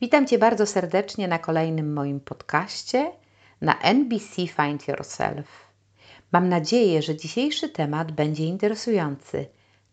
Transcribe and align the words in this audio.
Witam 0.00 0.26
Cię 0.26 0.38
bardzo 0.38 0.66
serdecznie 0.66 1.28
na 1.28 1.38
kolejnym 1.38 1.92
moim 1.92 2.20
podcaście 2.20 3.12
na 3.60 3.78
NBC 3.78 4.46
Find 4.46 4.88
Yourself. 4.88 5.46
Mam 6.32 6.48
nadzieję, 6.48 7.02
że 7.02 7.16
dzisiejszy 7.16 7.68
temat 7.68 8.12
będzie 8.12 8.44
interesujący 8.44 9.46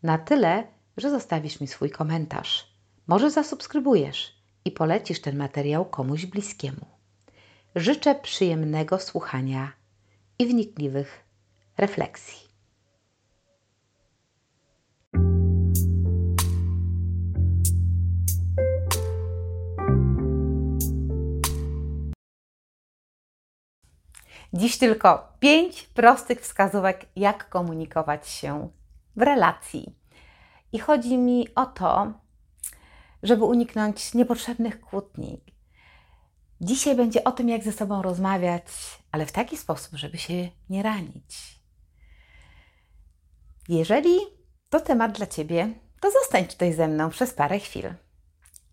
na 0.04 0.18
tyle, 0.18 0.64
że 0.98 1.10
zostawisz 1.10 1.60
mi 1.60 1.68
swój 1.68 1.90
komentarz. 1.90 2.74
Może 3.08 3.32
zasubskrybujesz 3.32 4.36
i 4.66 4.72
polecisz 4.72 5.22
ten 5.22 5.38
materiał 5.38 5.86
komuś 5.86 6.26
bliskiemu. 6.26 6.86
Życzę 7.76 8.16
przyjemnego 8.16 9.00
słuchania 9.00 9.72
i 10.40 10.46
wnikliwych 10.46 11.24
refleksji. 11.78 12.51
Dziś 24.54 24.78
tylko 24.78 25.34
pięć 25.40 25.84
prostych 25.84 26.42
wskazówek, 26.42 27.06
jak 27.16 27.50
komunikować 27.50 28.30
się 28.30 28.70
w 29.16 29.22
relacji. 29.22 29.96
I 30.72 30.80
chodzi 30.80 31.18
mi 31.18 31.56
o 31.56 31.66
to, 31.66 32.14
żeby 33.24 33.44
uniknąć 33.44 34.14
niepotrzebnych 34.14 34.82
kłótni. 34.82 35.42
Dzisiaj 36.62 36.96
będzie 36.96 37.24
o 37.24 37.32
tym, 37.32 37.50
jak 37.50 37.64
ze 37.64 37.72
sobą 37.72 38.02
rozmawiać, 38.02 38.64
ale 39.12 39.26
w 39.26 39.32
taki 39.32 39.58
sposób, 39.58 39.96
żeby 39.96 40.18
się 40.18 40.50
nie 40.70 40.84
ranić. 40.84 41.60
Jeżeli 43.70 44.20
to 44.70 44.80
temat 44.80 45.18
dla 45.18 45.28
Ciebie, 45.28 45.74
to 46.02 46.12
zostań 46.12 46.46
tutaj 46.46 46.74
ze 46.74 46.88
mną 46.88 47.10
przez 47.10 47.34
parę 47.34 47.60
chwil. 47.60 47.94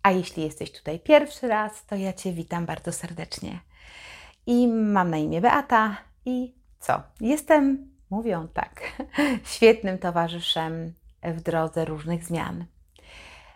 A 0.02 0.10
jeśli 0.10 0.42
jesteś 0.42 0.72
tutaj 0.72 1.00
pierwszy 1.00 1.48
raz, 1.48 1.86
to 1.86 1.96
ja 1.96 2.12
Cię 2.12 2.32
witam 2.32 2.66
bardzo 2.66 2.92
serdecznie. 2.92 3.60
I 4.48 4.68
mam 4.68 5.10
na 5.10 5.16
imię 5.16 5.40
Beata 5.40 5.96
i 6.24 6.54
co? 6.78 7.02
Jestem, 7.20 7.90
mówią 8.10 8.48
tak, 8.48 9.02
świetnym 9.54 9.98
towarzyszem 9.98 10.92
w 11.22 11.40
drodze 11.40 11.84
różnych 11.84 12.24
zmian. 12.24 12.64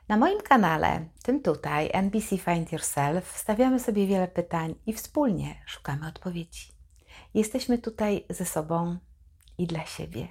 Na 0.08 0.16
moim 0.16 0.40
kanale, 0.40 1.04
tym 1.22 1.42
tutaj, 1.42 1.90
NBC 1.92 2.38
Find 2.38 2.72
Yourself, 2.72 3.36
stawiamy 3.38 3.80
sobie 3.80 4.06
wiele 4.06 4.28
pytań 4.28 4.74
i 4.86 4.92
wspólnie 4.92 5.54
szukamy 5.66 6.08
odpowiedzi. 6.08 6.68
Jesteśmy 7.34 7.78
tutaj 7.78 8.24
ze 8.30 8.44
sobą 8.44 8.96
i 9.58 9.66
dla 9.66 9.86
siebie. 9.86 10.28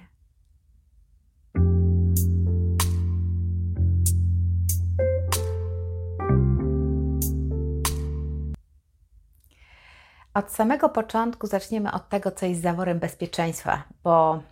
Od 10.34 10.50
samego 10.50 10.88
początku 10.88 11.46
zaczniemy 11.46 11.92
od 11.92 12.08
tego, 12.08 12.30
co 12.30 12.46
jest 12.46 12.62
zaworem 12.62 12.98
bezpieczeństwa, 12.98 13.82
bo, 14.04 14.42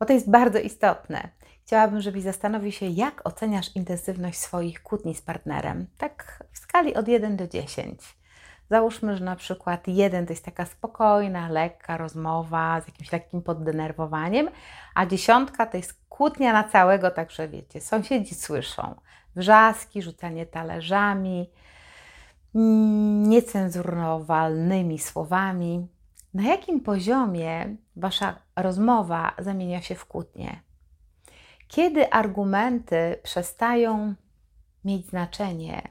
bo 0.00 0.06
to 0.06 0.12
jest 0.12 0.30
bardzo 0.30 0.58
istotne. 0.58 1.28
Chciałabym, 1.66 2.00
żebyś 2.00 2.22
zastanowił 2.22 2.72
się, 2.72 2.86
jak 2.86 3.26
oceniasz 3.26 3.76
intensywność 3.76 4.38
swoich 4.38 4.82
kłótni 4.82 5.14
z 5.14 5.22
partnerem, 5.22 5.86
tak 5.98 6.44
w 6.52 6.58
skali 6.58 6.94
od 6.94 7.08
1 7.08 7.36
do 7.36 7.46
10. 7.46 8.00
Załóżmy, 8.70 9.16
że 9.16 9.24
na 9.24 9.36
przykład 9.36 9.88
1 9.88 10.26
to 10.26 10.32
jest 10.32 10.44
taka 10.44 10.64
spokojna, 10.64 11.48
lekka 11.48 11.96
rozmowa 11.96 12.80
z 12.80 12.86
jakimś 12.86 13.12
lekkim 13.12 13.42
poddenerwowaniem, 13.42 14.48
a 14.94 15.06
dziesiątka 15.06 15.66
to 15.66 15.76
jest 15.76 16.00
kłótnia 16.08 16.52
na 16.52 16.64
całego, 16.64 17.10
także 17.10 17.48
wiecie, 17.48 17.80
sąsiedzi 17.80 18.34
słyszą 18.34 18.94
wrzaski, 19.36 20.02
rzucanie 20.02 20.46
talerzami, 20.46 21.50
niecenzurowalnymi 22.54 24.98
słowami. 24.98 25.88
Na 26.34 26.42
jakim 26.42 26.80
poziomie 26.80 27.76
wasza 27.96 28.38
rozmowa 28.56 29.34
zamienia 29.38 29.82
się 29.82 29.94
w 29.94 30.06
kłótnię? 30.06 30.60
Kiedy 31.68 32.10
argumenty 32.10 33.20
przestają 33.22 34.14
mieć 34.84 35.06
znaczenie, 35.06 35.88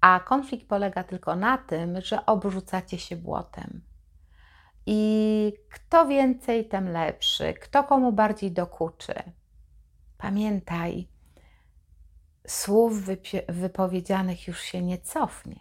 a 0.00 0.20
konflikt 0.20 0.68
polega 0.68 1.04
tylko 1.04 1.36
na 1.36 1.58
tym, 1.58 2.00
że 2.00 2.26
obrzucacie 2.26 2.98
się 2.98 3.16
błotem. 3.16 3.80
I 4.86 5.52
kto 5.70 6.06
więcej, 6.06 6.68
tym 6.68 6.88
lepszy, 6.88 7.54
kto 7.54 7.84
komu 7.84 8.12
bardziej 8.12 8.52
dokuczy. 8.52 9.14
Pamiętaj, 10.18 11.08
słów 12.46 12.92
wypowiedzianych 13.48 14.48
już 14.48 14.60
się 14.60 14.82
nie 14.82 14.98
cofnie. 14.98 15.60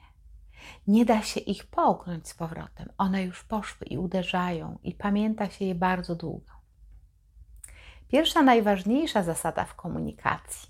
Nie 0.88 1.06
da 1.06 1.22
się 1.22 1.40
ich 1.40 1.66
połknąć 1.66 2.28
z 2.28 2.34
powrotem. 2.34 2.90
One 2.98 3.24
już 3.24 3.44
poszły 3.44 3.88
i 3.88 3.98
uderzają, 3.98 4.80
i 4.84 4.94
pamięta 4.94 5.50
się 5.50 5.66
je 5.66 5.76
bardzo 5.76 6.16
długo. 6.16 6.52
Pierwsza, 8.08 8.42
najważniejsza 8.42 9.24
zasada 9.24 9.66
w 9.66 9.76
komunikacji, 9.76 10.70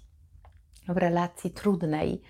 w 0.87 0.97
relacji 0.97 1.51
trudnej, 1.51 2.21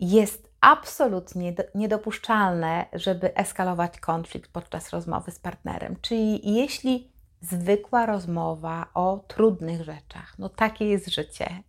jest 0.00 0.54
absolutnie 0.60 1.54
niedopuszczalne, 1.74 2.86
żeby 2.92 3.34
eskalować 3.36 4.00
konflikt 4.00 4.52
podczas 4.52 4.90
rozmowy 4.90 5.30
z 5.30 5.38
partnerem. 5.38 5.96
Czyli 6.00 6.54
jeśli 6.54 7.12
zwykła 7.40 8.06
rozmowa 8.06 8.86
o 8.94 9.24
trudnych 9.28 9.82
rzeczach, 9.82 10.38
no 10.38 10.48
takie 10.48 10.84
jest 10.84 11.08
życie, 11.08 11.62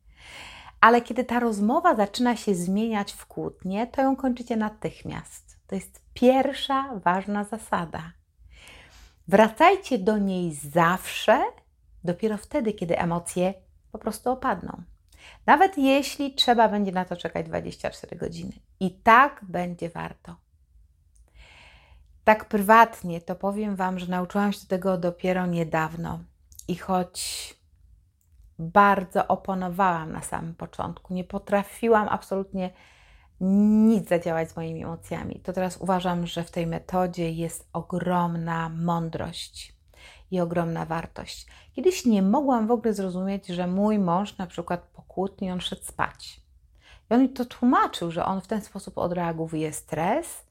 ale 0.82 1.02
kiedy 1.02 1.24
ta 1.24 1.40
rozmowa 1.40 1.96
zaczyna 1.96 2.36
się 2.36 2.56
zmieniać 2.56 3.14
w 3.14 3.26
kłótnię, 3.26 3.88
to 3.88 4.02
ją 4.02 4.16
kończycie 4.16 4.58
natychmiast. 4.58 5.58
To 5.68 5.76
jest 5.76 6.02
pierwsza 6.14 7.00
ważna 7.04 7.44
zasada. 7.44 8.12
Wracajcie 9.28 9.98
do 9.98 10.18
niej 10.18 10.54
zawsze, 10.54 11.44
dopiero 12.04 12.38
wtedy, 12.38 12.74
kiedy 12.74 13.00
emocje 13.00 13.54
po 13.92 14.00
prostu 14.00 14.32
opadną. 14.32 14.84
Nawet 15.46 15.78
jeśli 15.78 16.34
trzeba 16.34 16.70
będzie 16.70 16.92
na 16.92 17.06
to 17.06 17.18
czekać 17.18 17.46
24 17.46 18.16
godziny. 18.16 18.52
I 18.80 18.92
tak 18.92 19.40
będzie 19.44 19.90
warto. 19.90 20.36
Tak 22.24 22.46
prywatnie 22.46 23.22
to 23.22 23.36
powiem 23.36 23.76
Wam, 23.76 24.00
że 24.00 24.08
nauczyłam 24.08 24.54
się 24.54 24.68
tego 24.68 24.98
dopiero 24.98 25.46
niedawno. 25.46 26.20
I 26.68 26.76
choć 26.76 27.54
bardzo 28.60 29.28
oponowałam 29.28 30.12
na 30.12 30.22
samym 30.22 30.56
początku, 30.56 31.14
nie 31.14 31.24
potrafiłam 31.24 32.08
absolutnie 32.10 32.70
nic 33.40 34.10
zadziałać 34.10 34.52
z 34.52 34.56
moimi 34.56 34.84
emocjami, 34.84 35.40
to 35.44 35.54
teraz 35.54 35.78
uważam, 35.78 36.28
że 36.28 36.44
w 36.44 36.52
tej 36.52 36.68
metodzie 36.68 37.32
jest 37.32 37.70
ogromna 37.74 38.70
mądrość 38.70 39.76
i 40.32 40.40
ogromna 40.40 40.86
wartość. 40.86 41.48
Kiedyś 41.74 42.06
nie 42.06 42.22
mogłam 42.22 42.68
w 42.68 42.72
ogóle 42.72 42.94
zrozumieć, 42.94 43.48
że 43.48 43.68
mój 43.68 44.00
mąż 44.00 44.38
na 44.38 44.48
przykład 44.48 44.82
po 44.82 45.02
kłótni 45.02 45.52
on 45.52 45.62
szedł 45.62 45.84
spać. 45.84 46.42
I 47.12 47.14
on 47.14 47.22
mi 47.22 47.30
to 47.30 47.46
tłumaczył, 47.46 48.12
że 48.12 48.26
on 48.26 48.42
w 48.42 48.48
ten 48.48 48.62
sposób 48.62 48.98
odreagowuje 48.98 49.74
stres 49.74 50.46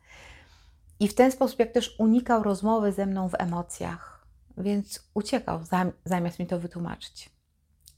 i 1.00 1.08
w 1.08 1.14
ten 1.14 1.32
sposób 1.32 1.58
jak 1.58 1.72
też 1.72 1.94
unikał 1.98 2.42
rozmowy 2.42 2.92
ze 2.92 3.06
mną 3.06 3.28
w 3.28 3.34
emocjach, 3.38 4.26
więc 4.58 5.10
uciekał 5.14 5.60
zamiast 6.04 6.38
mi 6.38 6.46
to 6.46 6.58
wytłumaczyć. 6.58 7.33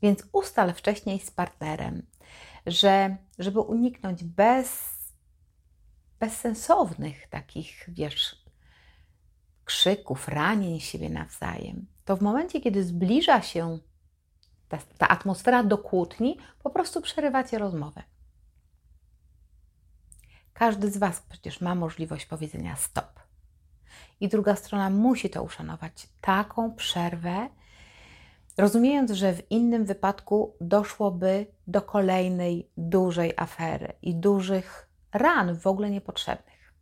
Więc 0.03 0.23
ustal 0.33 0.75
wcześniej 0.75 1.21
z 1.21 1.31
partnerem, 1.31 2.07
że 2.67 3.17
żeby 3.39 3.61
uniknąć 3.61 4.25
bez, 4.25 4.97
bezsensownych 6.21 7.29
takich, 7.29 7.85
wiesz, 7.89 8.45
krzyków, 9.65 10.29
ranień 10.29 10.81
siebie 10.81 11.11
nawzajem, 11.11 11.87
to 12.05 12.17
w 12.17 12.23
momencie, 12.23 12.61
kiedy 12.61 12.85
zbliża 12.85 13.43
się 13.43 13.79
ta, 14.69 14.79
ta 14.99 15.09
atmosfera 15.09 15.63
do 15.63 15.79
kłótni, 15.79 16.39
po 16.63 16.71
prostu 16.71 17.01
przerywacie 17.01 17.59
rozmowę. 17.59 18.03
Każdy 20.53 20.91
z 20.91 20.97
Was 20.97 21.21
przecież 21.21 21.61
ma 21.61 21.75
możliwość 21.75 22.27
powiedzenia 22.27 22.77
stop. 22.77 23.21
I 24.21 24.29
druga 24.29 24.57
strona 24.57 24.91
musi 24.91 25.31
to 25.31 25.43
uszanować. 25.43 26.09
Taką 26.21 26.75
przerwę, 26.75 27.49
rozumiejąc, 28.59 29.11
że 29.11 29.33
w 29.33 29.51
innym 29.51 29.85
wypadku 29.85 30.57
doszłoby 30.61 31.47
do 31.67 31.83
kolejnej 31.83 32.71
dużej 32.77 33.33
afery 33.37 33.93
i 34.03 34.15
dużych 34.15 34.89
ran 35.13 35.59
w 35.59 35.67
ogóle 35.67 35.91
niepotrzebnych. 35.91 36.75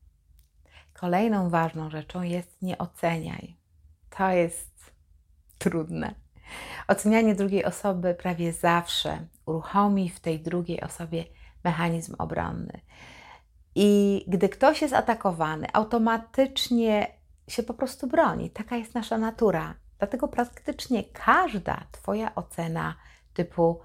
Kolejną 0.93 1.51
ważną 1.51 1.91
rzeczą 1.91 2.23
jest 2.23 2.63
nie 2.63 2.79
oceniaj. 2.79 3.57
To 4.19 4.29
jest 4.29 4.93
trudne. 5.59 6.15
Ocenianie 6.89 7.35
drugiej 7.35 7.65
osoby 7.65 8.15
prawie 8.15 8.53
zawsze 8.53 9.27
uruchomi 9.47 10.11
w 10.11 10.21
tej 10.21 10.41
drugiej 10.41 10.81
osobie 10.81 11.25
mechanizm 11.65 12.15
obronny. 12.19 12.81
I 13.75 14.25
gdy 14.29 14.49
ktoś 14.49 14.83
jest 14.83 14.95
atakowany, 14.95 15.67
automatycznie 15.73 17.07
się 17.49 17.63
po 17.63 17.75
prostu 17.75 18.07
broni. 18.07 18.51
Taka 18.51 18.77
jest 18.77 18.95
nasza 18.95 19.19
natura. 19.19 19.75
Dlatego 19.99 20.29
praktycznie 20.29 21.05
każda 21.05 21.87
Twoja 21.93 22.35
ocena 22.35 22.95
typu 23.35 23.81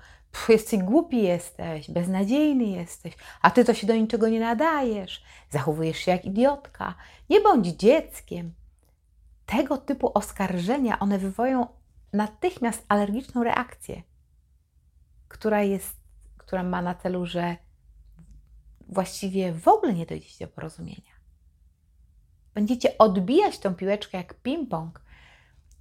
jesteś 0.50 0.80
głupi 0.80 1.24
jesteś, 1.24 1.92
beznadziejny 1.92 2.64
jesteś, 2.64 3.18
a 3.42 3.52
ty 3.52 3.66
to 3.66 3.74
się 3.74 3.88
do 3.88 3.96
niczego 3.96 4.30
nie 4.30 4.40
nadajesz, 4.40 5.24
zachowujesz 5.50 5.98
się 5.98 6.12
jak 6.12 6.26
idiotka, 6.26 6.96
nie 7.30 7.42
bądź 7.42 7.68
dzieckiem. 7.68 8.54
Tego 9.46 9.78
typu 9.78 10.12
oskarżenia, 10.14 11.00
one 11.00 11.18
wywołają 11.18 11.68
natychmiast 12.14 12.86
alergiczną 12.88 13.44
reakcję, 13.44 14.04
która 15.28 15.62
jest, 15.62 15.98
która 16.38 16.64
ma 16.64 16.82
na 16.82 16.96
celu, 16.96 17.26
że 17.26 17.56
właściwie 18.88 19.54
w 19.54 19.68
ogóle 19.68 19.94
nie 19.94 20.06
dojdziecie 20.06 20.48
do 20.48 20.54
porozumienia. 20.54 21.20
Będziecie 22.54 22.98
odbijać 22.98 23.60
tą 23.60 23.76
piłeczkę 23.76 24.18
jak 24.18 24.42
ping-pong, 24.42 24.92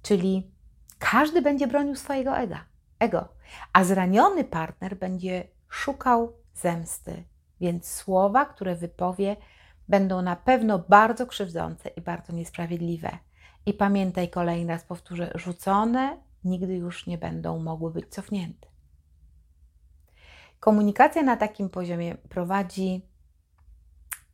czyli 0.01 0.51
każdy 0.99 1.41
będzie 1.41 1.67
bronił 1.67 1.95
swojego 1.95 2.37
ega, 2.37 2.65
ego, 2.99 3.27
a 3.73 3.83
zraniony 3.83 4.43
partner 4.43 4.97
będzie 4.97 5.47
szukał 5.69 6.33
zemsty, 6.53 7.23
więc 7.61 7.87
słowa, 7.91 8.45
które 8.45 8.75
wypowie, 8.75 9.35
będą 9.87 10.21
na 10.21 10.35
pewno 10.35 10.79
bardzo 10.79 11.27
krzywdzące 11.27 11.89
i 11.89 12.01
bardzo 12.01 12.33
niesprawiedliwe. 12.33 13.17
I 13.65 13.73
pamiętaj 13.73 14.29
kolejny 14.29 14.73
raz 14.73 14.83
powtórzę, 14.83 15.31
rzucone 15.35 16.17
nigdy 16.43 16.75
już 16.75 17.07
nie 17.07 17.17
będą 17.17 17.59
mogły 17.59 17.91
być 17.91 18.09
cofnięte. 18.09 18.67
Komunikacja 20.59 21.23
na 21.23 21.37
takim 21.37 21.69
poziomie 21.69 22.15
prowadzi 22.15 23.01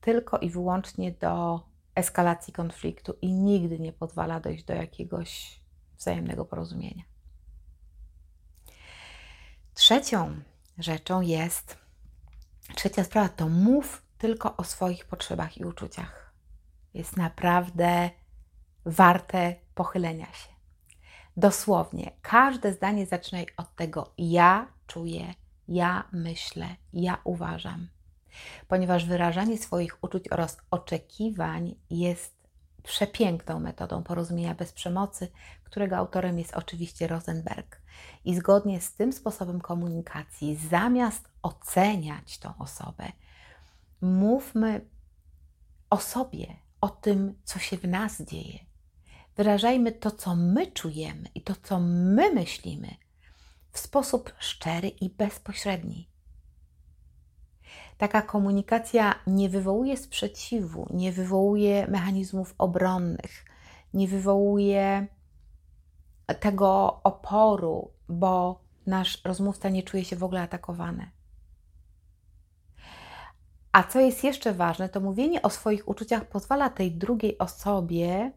tylko 0.02 0.38
i 0.38 0.50
wyłącznie 0.50 1.12
do 1.12 1.62
eskalacji 1.96 2.54
konfliktu 2.54 3.14
i 3.22 3.34
nigdy 3.34 3.80
nie 3.80 3.94
pozwala 3.94 4.40
dojść 4.40 4.64
do 4.64 4.74
jakiegoś 4.74 5.60
wzajemnego 5.98 6.46
porozumienia. 6.46 7.04
Trzecią 9.74 10.42
rzeczą 10.78 11.22
jest, 11.22 11.78
trzecia 12.76 13.04
sprawa 13.04 13.30
to 13.30 13.50
mów 13.50 14.02
tylko 14.18 14.58
o 14.58 14.64
swoich 14.64 15.06
potrzebach 15.06 15.58
i 15.58 15.66
uczuciach. 15.66 16.34
Jest 16.94 17.18
naprawdę 17.18 18.10
warte 18.86 19.56
pochylenia 19.76 20.26
się. 20.26 20.50
Dosłownie, 21.38 22.12
każde 22.22 22.74
zdanie 22.74 23.06
zaczynaj 23.06 23.46
od 23.58 23.76
tego 23.76 24.14
ja 24.18 24.68
czuję, 24.88 25.34
ja 25.68 26.04
myślę, 26.12 26.76
ja 26.94 27.18
uważam. 27.24 27.88
Ponieważ 28.68 29.06
wyrażanie 29.06 29.58
swoich 29.58 30.04
uczuć 30.04 30.32
oraz 30.32 30.58
oczekiwań 30.72 31.76
jest 31.90 32.36
przepiękną 32.84 33.60
metodą 33.60 34.04
porozumienia 34.04 34.56
bez 34.56 34.72
przemocy, 34.74 35.28
którego 35.64 35.98
autorem 35.98 36.40
jest 36.40 36.54
oczywiście 36.54 37.08
Rosenberg. 37.08 37.82
I 38.26 38.36
zgodnie 38.36 38.82
z 38.82 38.94
tym 38.94 39.14
sposobem 39.14 39.62
komunikacji, 39.62 40.56
zamiast 40.56 41.30
oceniać 41.42 42.38
tą 42.38 42.58
osobę, 42.58 43.12
mówmy 44.02 44.82
o 45.90 45.98
sobie, 45.98 46.56
o 46.82 46.90
tym, 46.90 47.40
co 47.44 47.60
się 47.60 47.78
w 47.78 47.88
nas 47.88 48.22
dzieje. 48.22 48.60
Wyrażajmy 49.36 49.92
to, 49.92 50.12
co 50.12 50.36
my 50.36 50.72
czujemy 50.72 51.30
i 51.36 51.42
to, 51.42 51.54
co 51.64 51.80
my 51.80 52.34
myślimy 52.34 52.96
w 53.72 53.80
sposób 53.80 54.34
szczery 54.40 54.88
i 54.88 55.10
bezpośredni. 55.10 56.10
Taka 57.98 58.22
komunikacja 58.22 59.16
nie 59.28 59.50
wywołuje 59.50 59.98
sprzeciwu, 59.98 60.88
nie 60.94 61.12
wywołuje 61.12 61.88
mechanizmów 61.88 62.56
obronnych, 62.58 63.46
nie 63.94 64.08
wywołuje 64.08 65.08
tego 66.40 67.00
oporu, 67.04 67.92
bo 68.10 68.60
nasz 68.88 69.22
rozmówca 69.26 69.70
nie 69.70 69.84
czuje 69.84 70.06
się 70.06 70.16
w 70.16 70.24
ogóle 70.24 70.42
atakowany. 70.42 71.12
A 73.72 73.84
co 73.84 74.00
jest 74.00 74.24
jeszcze 74.24 74.54
ważne, 74.54 74.90
to 74.90 75.00
mówienie 75.00 75.42
o 75.42 75.50
swoich 75.50 75.88
uczuciach 75.88 76.26
pozwala 76.30 76.70
tej 76.70 76.92
drugiej 76.92 77.38
osobie 77.38 78.32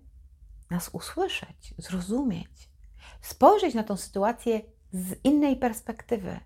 nas 0.71 0.91
usłyszeć, 0.93 1.75
zrozumieć, 1.79 2.71
spojrzeć 3.21 3.75
na 3.75 3.85
tą 3.85 3.97
sytuację 3.97 4.61
z 4.93 5.25
innej 5.25 5.57
perspektywy. 5.57 6.41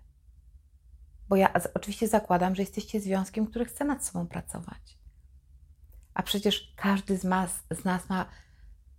Bo 1.33 1.37
ja 1.37 1.53
oczywiście 1.73 2.07
zakładam, 2.07 2.55
że 2.55 2.61
jesteście 2.61 2.99
związkiem, 2.99 3.47
który 3.47 3.65
chce 3.65 3.85
nad 3.85 4.05
sobą 4.05 4.27
pracować. 4.27 4.97
A 6.13 6.23
przecież 6.23 6.73
każdy 6.75 7.17
z 7.17 7.23
nas, 7.23 7.63
z 7.71 7.85
nas 7.85 8.09
ma 8.09 8.25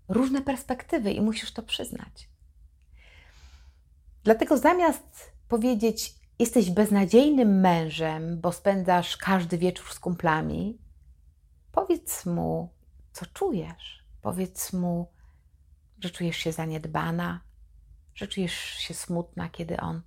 różne 0.08 0.42
perspektywy 0.42 1.12
i 1.12 1.20
musisz 1.20 1.52
to 1.52 1.62
przyznać. 1.62 2.28
Dlatego 4.25 4.58
zamiast 4.58 5.32
powiedzieć, 5.48 6.14
jesteś 6.38 6.70
beznadziejnym 6.70 7.60
mężem, 7.60 8.40
bo 8.40 8.52
spędzasz 8.52 9.16
każdy 9.16 9.58
wieczór 9.58 9.92
z 9.92 9.98
kumplami, 9.98 10.78
powiedz 11.72 12.26
mu, 12.26 12.69
co 13.12 13.26
czujesz. 13.26 14.04
Powiedz 14.22 14.72
mu, 14.72 15.12
że 16.00 16.10
czujesz 16.10 16.36
się 16.36 16.52
zaniedbana, 16.52 17.40
że 18.14 18.28
czujesz 18.28 18.54
się 18.54 18.94
smutna, 18.94 19.48
kiedy 19.48 19.76
on 19.76 20.02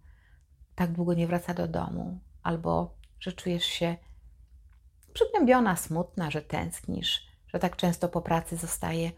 tak 0.78 0.92
długo 0.92 1.14
nie 1.14 1.28
wraca 1.28 1.54
do 1.54 1.68
domu, 1.68 2.20
albo 2.44 2.96
że 3.20 3.34
czujesz 3.34 3.66
się 3.66 3.96
przygnębiona, 5.14 5.76
smutna, 5.76 6.32
że 6.32 6.42
tęsknisz, 6.42 7.28
że 7.48 7.60
tak 7.60 7.76
często 7.76 8.10
po 8.10 8.22
pracy 8.22 8.58
zostaje, 8.58 9.12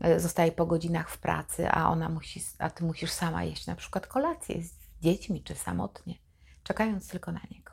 e, 0.00 0.20
zostaje 0.20 0.52
po 0.52 0.66
godzinach 0.66 1.10
w 1.10 1.18
pracy, 1.18 1.70
a 1.70 1.90
ona 1.90 2.08
musi, 2.08 2.40
a 2.58 2.70
ty 2.70 2.84
musisz 2.84 3.10
sama 3.10 3.44
jeść 3.44 3.66
na 3.66 3.76
przykład 3.76 4.06
kolację 4.06 4.62
z 4.62 4.70
dziećmi 5.02 5.42
czy 5.42 5.54
samotnie, 5.54 6.14
czekając 6.62 7.08
tylko 7.08 7.32
na 7.32 7.40
niego. 7.50 7.72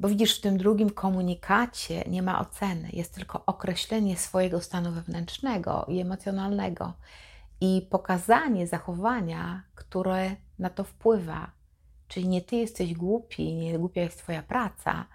Bo 0.00 0.08
widzisz, 0.08 0.38
w 0.38 0.40
tym 0.40 0.58
drugim 0.58 0.90
komunikacie 0.90 2.04
nie 2.08 2.22
ma 2.22 2.40
oceny, 2.40 2.88
jest 2.92 3.14
tylko 3.14 3.46
określenie 3.46 4.16
swojego 4.16 4.60
stanu 4.60 4.92
wewnętrznego 4.92 5.86
i 5.88 6.00
emocjonalnego 6.00 6.92
i 7.60 7.86
pokazanie 7.90 8.66
zachowania, 8.66 9.62
które 9.74 10.36
na 10.62 10.70
to 10.70 10.84
wpływa. 10.84 11.50
Czyli 12.08 12.28
nie 12.28 12.42
ty 12.42 12.56
jesteś 12.56 12.94
głupi, 12.94 13.54
nie 13.54 13.78
głupia 13.78 14.02
jest 14.02 14.18
twoja 14.18 14.42
praca, 14.42 15.06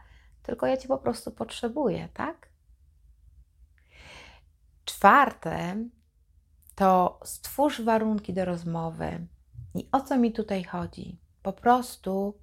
tylko 0.43 0.67
ja 0.67 0.77
cię 0.77 0.87
po 0.87 0.97
prostu 0.97 1.31
potrzebuję, 1.31 2.09
tak? 2.13 2.49
Czwarte 4.85 5.75
to 6.75 7.19
stwórz 7.23 7.81
warunki 7.81 8.33
do 8.33 8.45
rozmowy. 8.45 9.27
I 9.75 9.89
o 9.91 10.01
co 10.01 10.17
mi 10.17 10.31
tutaj 10.31 10.63
chodzi? 10.63 11.19
Po 11.43 11.53
prostu 11.53 12.39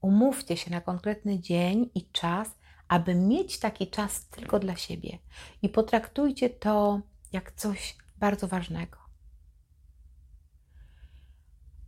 umówcie 0.00 0.56
się 0.56 0.70
na 0.70 0.80
konkretny 0.80 1.38
dzień 1.38 1.90
i 1.94 2.10
czas, 2.10 2.58
aby 2.88 3.14
mieć 3.14 3.58
taki 3.58 3.90
czas 3.90 4.28
tylko 4.28 4.58
dla 4.58 4.76
siebie. 4.76 5.18
I 5.62 5.68
potraktujcie 5.68 6.50
to 6.50 7.00
jak 7.32 7.52
coś 7.52 7.96
bardzo 8.16 8.48
ważnego. 8.48 9.05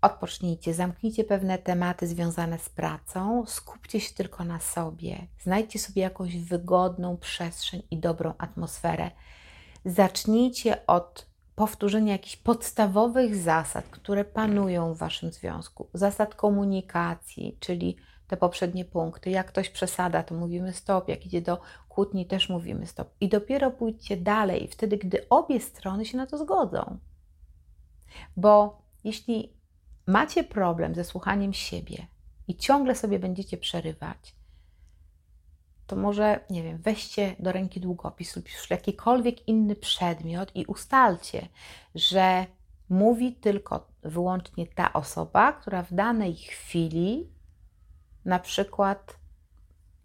Odpocznijcie, 0.02 0.75
zamknijcie 0.75 1.25
pewne 1.25 1.59
tematy 1.59 2.07
związane 2.07 2.59
z 2.59 2.69
pracą, 2.69 3.47
skupcie 3.47 4.00
się 4.00 4.14
tylko 4.14 4.45
na 4.45 4.61
sobie, 4.61 5.26
znajdźcie 5.43 5.78
sobie 5.78 6.02
jakąś 6.02 6.37
wygodną 6.37 7.17
przestrzeń 7.17 7.83
i 7.90 7.97
dobrą 7.97 8.35
atmosferę. 8.38 9.11
Zacznijcie 9.85 10.87
od 10.87 11.26
powtórzenia 11.57 12.12
jakichś 12.12 12.37
podstawowych 12.37 13.37
zasad, 13.37 13.85
które 13.85 14.25
panują 14.25 14.95
w 14.95 14.99
waszym 14.99 15.33
związku, 15.33 15.88
zasad 15.95 16.35
komunikacji, 16.35 17.57
czyli 17.61 17.97
te 18.28 18.37
poprzednie 18.37 18.85
punkty. 18.85 19.31
Jak 19.31 19.47
ktoś 19.47 19.71
przesada, 19.71 20.23
to 20.23 20.35
mówimy 20.35 20.73
stop, 20.73 21.09
jak 21.09 21.26
idzie 21.26 21.43
do 21.43 21.61
kłótni, 21.88 22.26
też 22.26 22.49
mówimy 22.49 22.87
stop. 22.87 23.09
I 23.21 23.28
dopiero 23.28 23.71
pójdźcie 23.71 24.17
dalej, 24.17 24.69
wtedy, 24.69 24.99
gdy 24.99 25.28
obie 25.28 25.61
strony 25.61 26.05
się 26.05 26.17
na 26.17 26.26
to 26.26 26.38
zgodzą. 26.38 26.99
Bo 28.37 28.83
jeśli 29.05 29.58
macie 30.09 30.45
problem 30.45 30.95
ze 30.95 31.05
słuchaniem 31.05 31.53
siebie 31.53 32.07
i 32.49 32.57
ciągle 32.57 32.95
sobie 32.95 33.19
będziecie 33.19 33.57
przerywać, 33.57 34.35
to 35.87 35.97
może, 35.97 36.41
nie 36.50 36.62
wiem, 36.62 36.79
weźcie 36.79 37.37
do 37.38 37.53
ręki 37.53 37.81
długopis 37.81 38.37
lub 38.37 38.49
już 38.49 38.71
jakikolwiek 38.71 39.49
inny 39.49 39.77
przedmiot 39.77 40.57
i 40.57 40.67
ustalcie, 40.67 41.49
że 41.95 42.47
mówi 42.88 43.33
tylko 43.33 43.88
wyłącznie 44.03 44.67
ta 44.67 44.93
osoba, 44.93 45.53
która 45.53 45.83
w 45.83 45.95
danej 45.95 46.37
chwili 46.37 47.29
na 48.25 48.38
przykład 48.38 49.17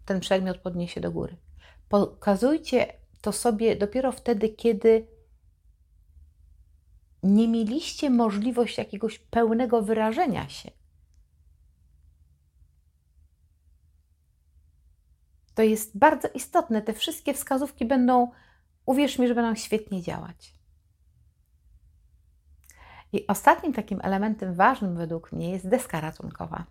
ten 0.04 0.20
przedmiot 0.20 0.58
podniesie 0.58 1.00
do 1.00 1.12
góry. 1.12 1.36
Pokazujcie 1.88 2.92
to 3.20 3.32
sobie 3.32 3.76
dopiero 3.76 4.12
wtedy, 4.12 4.48
kiedy 4.48 5.06
nie 7.24 7.48
mieliście 7.48 8.10
możliwości 8.10 8.80
jakiegoś 8.80 9.18
pełnego 9.18 9.82
wyrażenia 9.82 10.48
się. 10.48 10.70
To 15.54 15.62
jest 15.62 15.98
bardzo 15.98 16.28
istotne. 16.34 16.82
Te 16.82 16.92
wszystkie 16.92 17.34
wskazówki 17.34 17.86
będą, 17.86 18.30
uwierz 18.86 19.18
mi, 19.18 19.28
że 19.28 19.34
będą 19.34 19.54
świetnie 19.54 20.02
działać. 20.02 20.54
I 23.12 23.26
ostatnim 23.26 23.72
takim 23.72 24.00
elementem 24.02 24.54
ważnym 24.54 24.96
według 24.96 25.32
mnie 25.32 25.50
jest 25.50 25.68
deska 25.68 26.00
ratunkowa. 26.00 26.64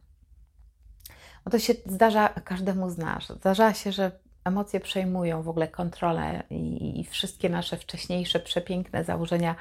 Bo 1.45 1.51
to 1.51 1.59
się 1.59 1.73
zdarza 1.85 2.29
każdemu 2.29 2.89
z 2.89 2.97
nas. 2.97 3.27
Zdarza 3.27 3.73
się, 3.73 3.91
że 3.91 4.11
emocje 4.43 4.79
przejmują 4.79 5.43
w 5.43 5.49
ogóle 5.49 5.67
kontrolę 5.67 6.43
i, 6.49 6.99
i 6.99 7.03
wszystkie 7.03 7.49
nasze 7.49 7.77
wcześniejsze 7.77 8.39
przepiękne 8.39 9.03
założenia, 9.03 9.55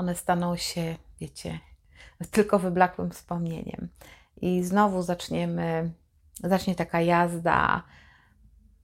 one 0.00 0.14
staną 0.14 0.56
się, 0.56 0.96
wiecie, 1.20 1.60
tylko 2.30 2.58
wyblakłym 2.58 3.10
wspomnieniem. 3.10 3.88
I 4.42 4.62
znowu 4.62 5.02
zaczniemy, 5.02 5.92
zacznie 6.42 6.74
taka 6.74 7.00
jazda 7.00 7.82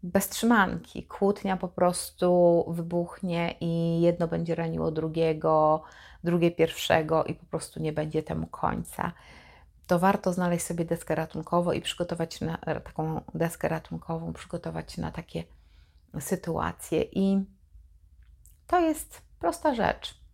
bez 0.03 0.29
trzymanki. 0.29 1.07
Kłótnia 1.07 1.57
po 1.57 1.69
prostu 1.69 2.65
wybuchnie 2.69 3.55
i 3.61 4.01
jedno 4.01 4.29
będzie 4.29 4.55
raniło 4.55 4.91
drugiego, 4.91 5.83
drugie 6.25 6.51
pierwszego 6.51 7.25
i 7.25 7.35
po 7.35 7.47
prostu 7.47 7.81
nie 7.81 7.93
będzie 7.93 8.23
temu 8.23 8.47
końca. 8.47 9.13
To 9.87 9.99
warto 9.99 10.33
znaleźć 10.33 10.67
sobie 10.67 10.85
deskę 10.85 11.15
ratunkową 11.15 11.73
i 11.73 11.81
przygotować 11.81 12.41
na 12.41 12.59
taką 12.59 13.21
deskę 13.35 13.69
ratunkową, 13.69 14.33
przygotować 14.33 14.99
na 14.99 15.13
takie 15.13 15.45
sytuacje. 16.21 17.03
I 17.03 17.45
to 18.67 18.81
jest 18.81 19.23
prosta 19.39 19.75
rzecz. 19.75 20.26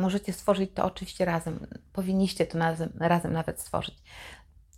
Możecie 0.00 0.32
stworzyć 0.32 0.70
to 0.74 0.84
oczywiście 0.84 1.24
razem. 1.24 1.66
Powinniście 1.92 2.46
to 2.46 2.58
razem, 2.58 2.92
razem 3.00 3.32
nawet 3.32 3.60
stworzyć. 3.60 4.02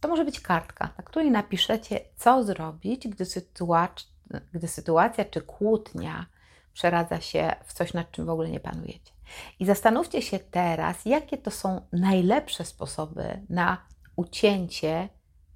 To 0.01 0.09
może 0.09 0.25
być 0.25 0.41
kartka, 0.41 0.91
na 0.99 1.05
której 1.05 1.31
napiszecie, 1.31 2.01
co 2.17 2.45
zrobić, 2.45 3.09
gdy, 3.09 3.25
sytuac 3.25 4.07
gdy 4.53 4.69
sytuacja 4.69 5.25
czy 5.25 5.41
kłótnia 5.41 6.27
przeradza 6.73 7.21
się 7.21 7.53
w 7.65 7.73
coś, 7.73 7.95
nad 7.95 8.11
czym 8.11 8.27
w 8.27 8.31
ogóle 8.31 8.51
nie 8.51 8.61
panujecie. 8.61 9.13
I 9.59 9.67
zastanówcie 9.67 10.23
się 10.23 10.39
teraz, 10.39 11.05
jakie 11.05 11.39
to 11.39 11.51
są 11.51 11.87
najlepsze 11.93 12.65
sposoby 12.65 13.47
na 13.49 13.87
ucięcie 14.17 15.09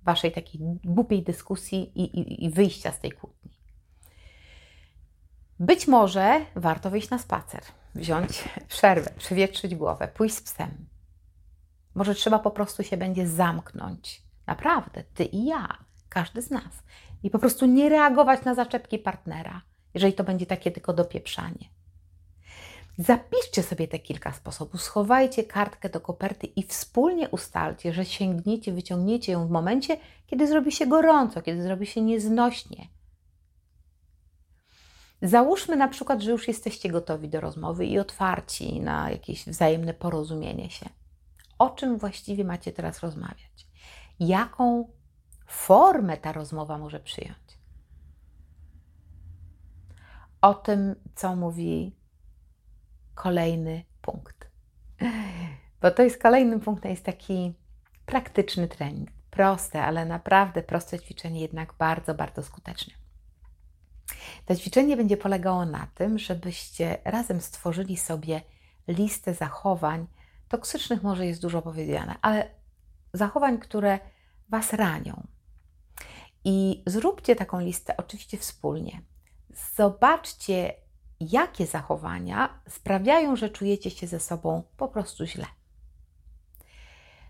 waszej 0.02 0.32
takiej 0.32 0.60
głupiej 0.84 1.22
dyskusji 1.22 1.92
i, 1.94 2.02
i, 2.02 2.44
i 2.44 2.50
wyjścia 2.50 2.92
z 2.92 3.00
tej 3.00 3.12
kłótni. 3.12 3.50
Być 5.60 5.88
może 5.88 6.40
warto 6.54 6.90
wyjść 6.90 7.10
na 7.10 7.18
spacer, 7.18 7.62
wziąć 7.96 8.44
przerwę, 8.68 9.10
przewietrzyć 9.18 9.74
głowę, 9.74 10.08
pójść 10.08 10.34
z 10.34 10.42
psem. 10.42 10.86
Może 11.94 12.14
trzeba 12.14 12.38
po 12.38 12.50
prostu 12.50 12.82
się 12.82 12.96
będzie 12.96 13.26
zamknąć. 13.26 14.22
Naprawdę, 14.46 15.04
ty 15.14 15.24
i 15.24 15.44
ja, 15.44 15.68
każdy 16.08 16.42
z 16.42 16.50
nas. 16.50 16.82
I 17.22 17.30
po 17.30 17.38
prostu 17.38 17.66
nie 17.66 17.88
reagować 17.88 18.44
na 18.44 18.54
zaczepki 18.54 18.98
partnera, 18.98 19.62
jeżeli 19.94 20.12
to 20.12 20.24
będzie 20.24 20.46
takie 20.46 20.70
tylko 20.70 20.92
dopieprzanie. 20.92 21.76
Zapiszcie 22.98 23.62
sobie 23.62 23.88
te 23.88 23.98
kilka 23.98 24.32
sposobów, 24.32 24.82
schowajcie 24.82 25.44
kartkę 25.44 25.88
do 25.88 26.00
koperty 26.00 26.46
i 26.46 26.62
wspólnie 26.62 27.28
ustalcie, 27.28 27.92
że 27.92 28.04
sięgniecie, 28.04 28.72
wyciągniecie 28.72 29.32
ją 29.32 29.46
w 29.46 29.50
momencie, 29.50 29.96
kiedy 30.26 30.46
zrobi 30.46 30.72
się 30.72 30.86
gorąco, 30.86 31.42
kiedy 31.42 31.62
zrobi 31.62 31.86
się 31.86 32.00
nieznośnie. 32.00 32.88
Załóżmy 35.22 35.76
na 35.76 35.88
przykład, 35.88 36.20
że 36.20 36.30
już 36.30 36.48
jesteście 36.48 36.90
gotowi 36.90 37.28
do 37.28 37.40
rozmowy 37.40 37.86
i 37.86 37.98
otwarci 37.98 38.80
na 38.80 39.10
jakieś 39.10 39.46
wzajemne 39.46 39.94
porozumienie 39.94 40.70
się. 40.70 40.88
O 41.58 41.70
czym 41.70 41.98
właściwie 41.98 42.44
macie 42.44 42.72
teraz 42.72 43.00
rozmawiać? 43.00 43.66
Jaką 44.20 44.92
formę 45.46 46.16
ta 46.16 46.32
rozmowa 46.32 46.78
może 46.78 47.00
przyjąć? 47.00 47.58
O 50.40 50.54
tym, 50.54 50.94
co 51.14 51.36
mówi 51.36 51.96
kolejny 53.14 53.84
punkt. 54.02 54.50
Bo 55.82 55.90
to 55.90 56.02
jest 56.02 56.22
kolejny 56.22 56.60
punkt, 56.60 56.82
to 56.82 56.88
jest 56.88 57.04
taki 57.04 57.54
praktyczny 58.06 58.68
trening. 58.68 59.10
Proste, 59.30 59.82
ale 59.82 60.06
naprawdę 60.06 60.62
proste 60.62 60.98
ćwiczenie, 60.98 61.40
jednak 61.40 61.74
bardzo, 61.78 62.14
bardzo 62.14 62.42
skuteczne. 62.42 63.05
To 64.46 64.56
ćwiczenie 64.56 64.96
będzie 64.96 65.16
polegało 65.16 65.64
na 65.64 65.86
tym, 65.94 66.18
żebyście 66.18 66.98
razem 67.04 67.40
stworzyli 67.40 67.96
sobie 67.96 68.40
listę 68.88 69.34
zachowań. 69.34 70.06
Toksycznych 70.48 71.02
może 71.02 71.26
jest 71.26 71.42
dużo 71.42 71.62
powiedziane, 71.62 72.14
ale 72.22 72.50
zachowań, 73.12 73.58
które 73.58 73.98
Was 74.48 74.72
ranią. 74.72 75.26
I 76.44 76.82
zróbcie 76.86 77.36
taką 77.36 77.60
listę 77.60 77.96
oczywiście 77.96 78.38
wspólnie. 78.38 79.02
Zobaczcie, 79.74 80.74
jakie 81.20 81.66
zachowania 81.66 82.60
sprawiają, 82.68 83.36
że 83.36 83.50
czujecie 83.50 83.90
się 83.90 84.06
ze 84.06 84.20
sobą 84.20 84.62
po 84.76 84.88
prostu 84.88 85.26
źle. 85.26 85.46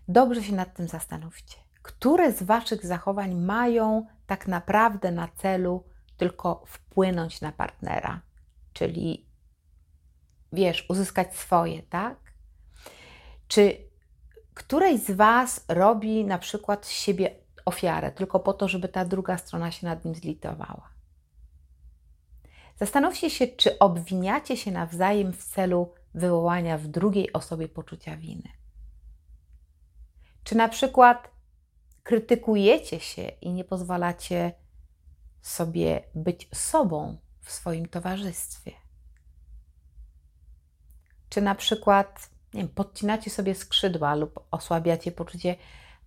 Dobrze 0.07 0.43
się 0.43 0.55
nad 0.55 0.73
tym 0.73 0.87
zastanówcie. 0.87 1.57
Które 1.81 2.31
z 2.31 2.43
Waszych 2.43 2.85
zachowań 2.85 3.35
mają 3.35 4.05
tak 4.27 4.47
naprawdę 4.47 5.11
na 5.11 5.27
celu 5.27 5.83
tylko 6.17 6.63
wpłynąć 6.67 7.41
na 7.41 7.51
partnera, 7.51 8.21
czyli 8.73 9.25
wiesz, 10.53 10.85
uzyskać 10.89 11.35
swoje, 11.35 11.83
tak? 11.83 12.17
Czy 13.47 13.77
któreś 14.53 14.99
z 14.99 15.11
Was 15.11 15.65
robi 15.67 16.25
na 16.25 16.37
przykład 16.37 16.85
z 16.85 16.89
siebie 16.89 17.35
ofiarę 17.65 18.11
tylko 18.11 18.39
po 18.39 18.53
to, 18.53 18.67
żeby 18.67 18.87
ta 18.87 19.05
druga 19.05 19.37
strona 19.37 19.71
się 19.71 19.87
nad 19.87 20.05
nim 20.05 20.15
zlitowała? 20.15 20.89
Zastanówcie 22.75 23.29
się, 23.29 23.47
czy 23.47 23.79
obwiniacie 23.79 24.57
się 24.57 24.71
nawzajem 24.71 25.33
w 25.33 25.43
celu 25.43 25.93
wywołania 26.13 26.77
w 26.77 26.87
drugiej 26.87 27.33
osobie 27.33 27.69
poczucia 27.69 28.17
winy. 28.17 28.49
Czy 30.43 30.57
na 30.57 30.67
przykład 30.67 31.31
krytykujecie 32.03 32.99
się 32.99 33.21
i 33.21 33.53
nie 33.53 33.63
pozwalacie 33.63 34.53
sobie 35.47 36.03
być 36.15 36.49
sobą 36.53 37.17
w 37.41 37.51
swoim 37.51 37.87
towarzystwie? 37.87 38.71
Czy 41.29 41.41
na 41.41 41.55
przykład 41.55 42.29
nie 42.53 42.61
wiem, 42.61 42.69
podcinacie 42.69 43.29
sobie 43.29 43.55
skrzydła 43.55 44.15
lub 44.15 44.47
osłabiacie 44.51 45.11
poczucie 45.11 45.55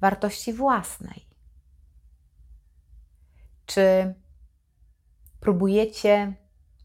wartości 0.00 0.52
własnej? 0.52 1.26
Czy 3.66 4.14
próbujecie 5.40 6.34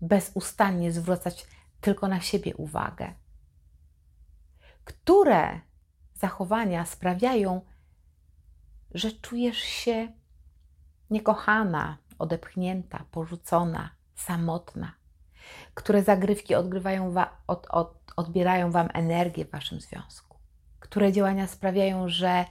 bezustannie 0.01 0.91
zwracać 0.91 1.47
tylko 1.81 2.07
na 2.07 2.21
siebie 2.21 2.55
uwagę? 2.55 3.13
Które 4.83 5.59
zachowania 6.13 6.85
sprawiają, 6.85 7.61
że 8.91 9.11
czujesz 9.11 9.57
się 9.57 10.11
niekochana, 11.09 11.97
odepchnięta, 12.19 13.05
porzucona, 13.11 13.89
samotna? 14.15 14.93
Które 15.73 16.03
zagrywki 16.03 16.55
odgrywają 16.55 17.11
wa- 17.11 17.37
od, 17.47 17.67
od, 17.69 18.13
odbierają 18.15 18.71
Wam 18.71 18.89
energię 18.93 19.45
w 19.45 19.51
Waszym 19.51 19.79
związku? 19.79 20.37
Które 20.79 21.11
działania 21.11 21.47
sprawiają, 21.47 22.09
że 22.09 22.45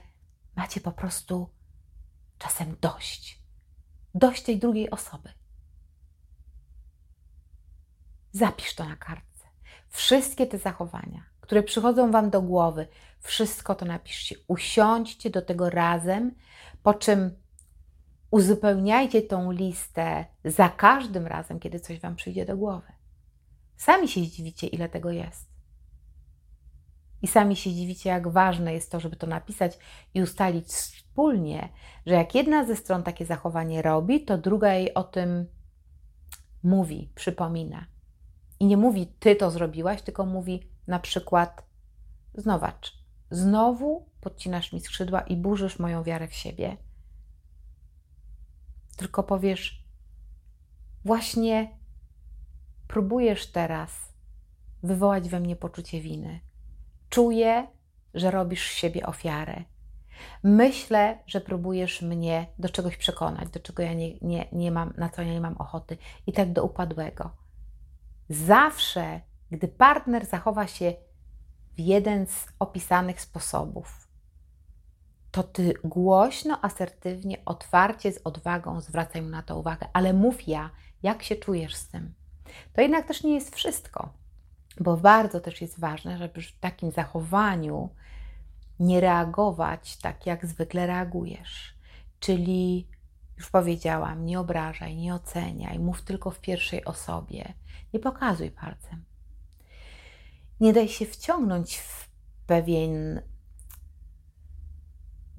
macie 0.55 0.81
po 0.81 0.91
prostu 0.91 1.49
czasem 2.37 2.75
dość? 2.81 3.41
Dość 4.13 4.43
tej 4.43 4.59
drugiej 4.59 4.89
osoby. 4.89 5.29
Zapisz 8.31 8.75
to 8.75 8.85
na 8.85 8.95
kartce. 8.95 9.47
Wszystkie 9.89 10.47
te 10.47 10.57
zachowania, 10.57 11.23
które 11.41 11.63
przychodzą 11.63 12.11
Wam 12.11 12.29
do 12.29 12.41
głowy, 12.41 12.87
wszystko 13.19 13.75
to 13.75 13.85
napiszcie. 13.85 14.35
Usiądźcie 14.47 15.29
do 15.29 15.41
tego 15.41 15.69
razem, 15.69 16.35
po 16.83 16.93
czym 16.93 17.44
uzupełniajcie 18.35 19.21
tą 19.21 19.51
listę 19.51 20.25
za 20.45 20.69
każdym 20.69 21.27
razem, 21.27 21.59
kiedy 21.59 21.79
coś 21.79 21.99
Wam 21.99 22.15
przyjdzie 22.15 22.45
do 22.45 22.57
głowy. 22.57 22.91
Sami 23.77 24.07
się 24.07 24.21
zdziwicie, 24.21 24.67
ile 24.67 24.89
tego 24.89 25.11
jest. 25.11 25.49
I 27.21 27.27
sami 27.27 27.55
się 27.55 27.73
dziwicie, 27.73 28.09
jak 28.09 28.27
ważne 28.27 28.73
jest 28.73 28.91
to, 28.91 28.99
żeby 28.99 29.15
to 29.15 29.27
napisać 29.27 29.77
i 30.13 30.21
ustalić 30.21 30.67
wspólnie, 30.67 31.69
że 32.05 32.13
jak 32.13 32.35
jedna 32.35 32.65
ze 32.65 32.75
stron 32.75 33.03
takie 33.03 33.25
zachowanie 33.25 33.81
robi, 33.81 34.25
to 34.25 34.37
druga 34.37 34.73
jej 34.73 34.93
o 34.93 35.03
tym 35.03 35.45
mówi, 36.63 37.11
przypomina. 37.15 37.85
I 38.59 38.65
nie 38.65 38.77
mówi, 38.77 39.07
ty 39.19 39.35
to 39.35 39.51
zrobiłaś, 39.51 40.01
tylko 40.01 40.25
mówi 40.25 40.69
na 40.87 40.99
przykład, 40.99 41.63
znowacz, 42.33 42.97
znowu 43.31 44.09
podcinasz 44.21 44.73
mi 44.73 44.81
skrzydła 44.81 45.21
i 45.21 45.37
burzysz 45.37 45.79
moją 45.79 46.03
wiarę 46.03 46.27
w 46.27 46.33
siebie. 46.33 46.77
Tylko 48.95 49.23
powiesz, 49.23 49.85
właśnie 51.05 51.77
próbujesz 52.87 53.51
teraz 53.51 53.91
wywołać 54.83 55.29
we 55.29 55.39
mnie 55.39 55.55
poczucie 55.55 56.01
winy. 56.01 56.39
Czuję, 57.09 57.67
że 58.13 58.31
robisz 58.31 58.63
siebie 58.63 59.05
ofiarę. 59.05 59.63
Myślę, 60.43 61.17
że 61.27 61.41
próbujesz 61.41 62.01
mnie 62.01 62.47
do 62.59 62.69
czegoś 62.69 62.97
przekonać, 62.97 63.49
do 63.49 63.59
czego 63.59 63.83
ja 63.83 63.93
nie, 63.93 64.19
nie, 64.19 64.47
nie 64.51 64.71
mam, 64.71 64.93
na 64.97 65.09
co 65.09 65.21
ja 65.21 65.33
nie 65.33 65.41
mam 65.41 65.57
ochoty, 65.57 65.97
i 66.27 66.33
tak 66.33 66.53
do 66.53 66.63
upadłego. 66.63 67.31
Zawsze, 68.29 69.21
gdy 69.51 69.67
partner 69.67 70.25
zachowa 70.25 70.67
się 70.67 70.93
w 71.75 71.79
jeden 71.79 72.27
z 72.27 72.47
opisanych 72.59 73.21
sposobów, 73.21 74.04
to 75.35 75.43
ty 75.43 75.73
głośno, 75.83 76.59
asertywnie, 76.61 77.37
otwarcie, 77.45 78.11
z 78.11 78.19
odwagą 78.23 78.81
zwracaj 78.81 79.21
mu 79.21 79.29
na 79.29 79.41
to 79.41 79.59
uwagę, 79.59 79.87
ale 79.93 80.13
mów 80.13 80.47
ja, 80.47 80.69
jak 81.03 81.23
się 81.23 81.35
czujesz 81.35 81.75
z 81.75 81.87
tym. 81.87 82.13
To 82.73 82.81
jednak 82.81 83.07
też 83.07 83.23
nie 83.23 83.35
jest 83.35 83.55
wszystko, 83.55 84.13
bo 84.79 84.97
bardzo 84.97 85.39
też 85.39 85.61
jest 85.61 85.79
ważne, 85.79 86.17
żeby 86.17 86.41
w 86.41 86.59
takim 86.59 86.91
zachowaniu 86.91 87.89
nie 88.79 89.01
reagować 89.01 89.97
tak, 89.97 90.25
jak 90.25 90.45
zwykle 90.45 90.87
reagujesz. 90.87 91.75
Czyli 92.19 92.87
już 93.37 93.49
powiedziałam, 93.49 94.25
nie 94.25 94.39
obrażaj, 94.39 94.95
nie 94.95 95.15
oceniaj, 95.15 95.79
mów 95.79 96.01
tylko 96.01 96.31
w 96.31 96.39
pierwszej 96.39 96.85
osobie, 96.85 97.53
nie 97.93 97.99
pokazuj 97.99 98.51
palcem. 98.51 99.05
Nie 100.59 100.73
daj 100.73 100.87
się 100.87 101.05
wciągnąć 101.05 101.77
w 101.77 102.09
pewien 102.47 103.21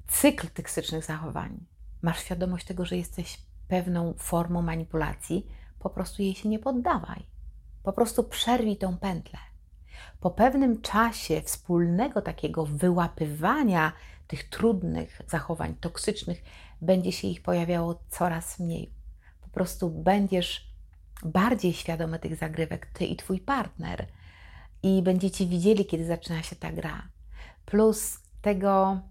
cykl 0.07 0.47
toksycznych 0.47 1.05
zachowań. 1.05 1.65
Masz 2.01 2.19
świadomość 2.19 2.65
tego, 2.65 2.85
że 2.85 2.97
jesteś 2.97 3.37
pewną 3.67 4.13
formą 4.17 4.61
manipulacji, 4.61 5.47
po 5.79 5.89
prostu 5.89 6.21
jej 6.21 6.35
się 6.35 6.49
nie 6.49 6.59
poddawaj. 6.59 7.23
Po 7.83 7.93
prostu 7.93 8.23
przerwij 8.23 8.77
tą 8.77 8.97
pętlę. 8.97 9.39
Po 10.19 10.31
pewnym 10.31 10.81
czasie 10.81 11.41
wspólnego 11.41 12.21
takiego 12.21 12.65
wyłapywania 12.65 13.93
tych 14.27 14.49
trudnych 14.49 15.21
zachowań 15.27 15.75
toksycznych, 15.75 16.43
będzie 16.81 17.11
się 17.11 17.27
ich 17.27 17.41
pojawiało 17.41 18.03
coraz 18.09 18.59
mniej. 18.59 18.93
Po 19.41 19.49
prostu 19.49 19.89
będziesz 19.89 20.73
bardziej 21.23 21.73
świadomy 21.73 22.19
tych 22.19 22.35
zagrywek, 22.35 22.85
ty 22.85 23.05
i 23.05 23.15
twój 23.15 23.39
partner, 23.39 24.07
i 24.83 25.01
będziecie 25.01 25.45
widzieli, 25.45 25.85
kiedy 25.85 26.05
zaczyna 26.05 26.43
się 26.43 26.55
ta 26.55 26.71
gra. 26.71 27.07
Plus 27.65 28.19
tego, 28.41 29.01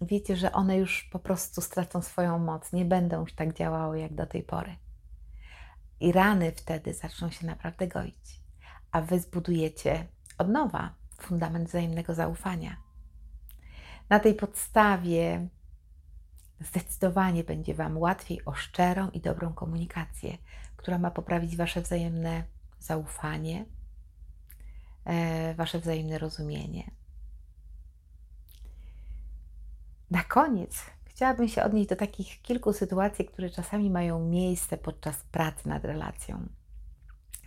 wiecie, 0.00 0.36
że 0.36 0.52
one 0.52 0.76
już 0.76 1.08
po 1.12 1.18
prostu 1.18 1.60
stracą 1.60 2.02
swoją 2.02 2.38
moc, 2.38 2.72
nie 2.72 2.84
będą 2.84 3.20
już 3.20 3.34
tak 3.34 3.54
działały 3.54 4.00
jak 4.00 4.14
do 4.14 4.26
tej 4.26 4.42
pory. 4.42 4.76
I 6.00 6.12
rany 6.12 6.52
wtedy 6.52 6.94
zaczną 6.94 7.30
się 7.30 7.46
naprawdę 7.46 7.88
goić, 7.88 8.40
a 8.92 9.00
wy 9.00 9.20
zbudujecie 9.20 10.06
od 10.38 10.48
nowa 10.48 10.94
fundament 11.20 11.68
wzajemnego 11.68 12.14
zaufania. 12.14 12.76
Na 14.08 14.20
tej 14.20 14.34
podstawie 14.34 15.48
zdecydowanie 16.60 17.44
będzie 17.44 17.74
Wam 17.74 17.98
łatwiej 17.98 18.44
o 18.44 18.54
szczerą 18.54 19.10
i 19.10 19.20
dobrą 19.20 19.52
komunikację, 19.52 20.38
która 20.76 20.98
ma 20.98 21.10
poprawić 21.10 21.56
Wasze 21.56 21.80
wzajemne 21.80 22.44
zaufanie, 22.78 23.64
e, 25.04 25.54
Wasze 25.54 25.78
wzajemne 25.78 26.18
rozumienie. 26.18 26.97
Na 30.10 30.24
koniec 30.24 30.84
chciałabym 31.04 31.48
się 31.48 31.62
odnieść 31.62 31.88
do 31.88 31.96
takich 31.96 32.42
kilku 32.42 32.72
sytuacji, 32.72 33.24
które 33.24 33.50
czasami 33.50 33.90
mają 33.90 34.20
miejsce 34.20 34.78
podczas 34.78 35.16
pracy 35.22 35.68
nad 35.68 35.84
relacją. 35.84 36.48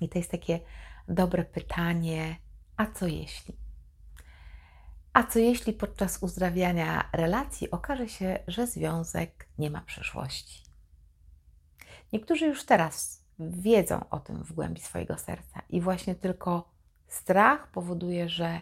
I 0.02 0.10
to 0.10 0.18
jest 0.18 0.32
takie 0.32 0.60
dobre 1.08 1.46
pytanie: 1.46 2.36
a 2.78 2.86
co 2.86 3.08
jeśli? 3.08 3.56
A 5.14 5.24
co 5.24 5.40
jeśli 5.40 5.74
podczas 5.74 6.24
uzdrawiania 6.24 7.10
relacji 7.14 7.72
okaże 7.72 8.10
się, 8.10 8.40
że 8.48 8.68
związek 8.68 9.48
nie 9.58 9.70
ma 9.70 9.82
przyszłości? 9.82 10.64
Niektórzy 12.14 12.46
już 12.46 12.66
teraz 12.66 13.24
wiedzą 13.40 14.10
o 14.10 14.20
tym 14.20 14.44
w 14.44 14.54
głębi 14.54 14.82
swojego 14.82 15.18
serca 15.18 15.62
i 15.70 15.82
właśnie 15.82 16.16
tylko 16.16 16.72
strach 17.08 17.72
powoduje, 17.72 18.30
że 18.30 18.62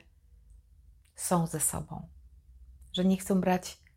są 1.15 1.47
ze 1.47 1.59
sobą, 1.59 2.07
że 2.93 3.05
nie 3.05 3.17
chcą 3.17 3.41
brać 3.41 3.88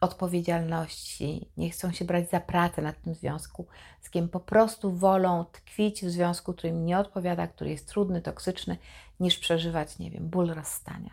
odpowiedzialności, 0.00 1.48
nie 1.56 1.70
chcą 1.70 1.92
się 1.92 2.04
brać 2.04 2.30
za 2.30 2.40
pracę 2.40 2.82
nad 2.82 3.02
tym 3.02 3.14
związku, 3.14 3.66
z 4.00 4.10
kim 4.10 4.28
po 4.28 4.40
prostu 4.40 4.92
wolą 4.92 5.44
tkwić 5.44 6.04
w 6.04 6.10
związku, 6.10 6.52
który 6.52 6.68
im 6.68 6.84
nie 6.84 6.98
odpowiada, 6.98 7.46
który 7.46 7.70
jest 7.70 7.88
trudny, 7.88 8.22
toksyczny, 8.22 8.76
niż 9.20 9.38
przeżywać, 9.38 9.98
nie 9.98 10.10
wiem, 10.10 10.28
ból 10.28 10.48
rozstania. 10.48 11.10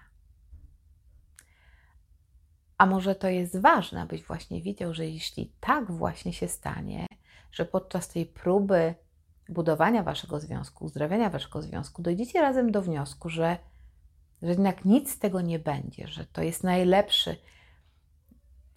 A 2.77 2.85
może 2.85 3.15
to 3.15 3.27
jest 3.27 3.61
ważne, 3.61 4.01
abyś 4.01 4.23
właśnie 4.23 4.61
widział, 4.61 4.93
że 4.93 5.05
jeśli 5.05 5.51
tak 5.59 5.91
właśnie 5.91 6.33
się 6.33 6.47
stanie, 6.47 7.05
że 7.51 7.65
podczas 7.65 8.07
tej 8.07 8.25
próby 8.25 8.95
budowania 9.49 10.03
waszego 10.03 10.39
związku, 10.39 10.85
uzdrawiania 10.85 11.29
waszego 11.29 11.61
związku, 11.61 12.01
dojdziecie 12.01 12.41
razem 12.41 12.71
do 12.71 12.81
wniosku, 12.81 13.29
że, 13.29 13.57
że 14.41 14.49
jednak 14.49 14.85
nic 14.85 15.11
z 15.11 15.19
tego 15.19 15.41
nie 15.41 15.59
będzie, 15.59 16.07
że 16.07 16.25
to 16.25 16.41
jest 16.41 16.63
najlepszy 16.63 17.37